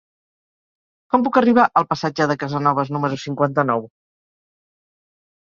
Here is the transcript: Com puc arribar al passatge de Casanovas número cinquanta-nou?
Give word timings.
Com 1.15 1.25
puc 1.27 1.37
arribar 1.41 1.65
al 1.81 1.85
passatge 1.93 2.27
de 2.33 2.37
Casanovas 2.45 2.93
número 2.97 3.21
cinquanta-nou? 3.25 3.89